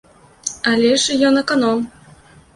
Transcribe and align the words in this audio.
Але 0.71 0.89
ж, 1.03 1.19
ён, 1.29 1.39
аканом. 1.43 1.87